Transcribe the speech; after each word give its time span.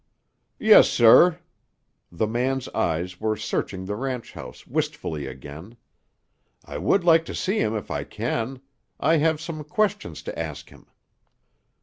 "Yes, 0.57 0.89
sir." 0.89 1.37
The 2.11 2.25
man's 2.25 2.67
eyes 2.69 3.19
were 3.21 3.37
searching 3.37 3.85
the 3.85 3.95
ranch 3.95 4.33
house 4.33 4.65
wistfully 4.65 5.27
again. 5.27 5.77
"I 6.65 6.79
would 6.79 7.03
like 7.03 7.23
to 7.25 7.35
see 7.35 7.59
him 7.61 7.75
if 7.75 7.91
I 7.91 8.03
can. 8.03 8.61
I 8.99 9.17
have 9.17 9.39
some 9.39 9.63
questions 9.63 10.23
to 10.23 10.39
ask 10.39 10.69
him." 10.71 10.87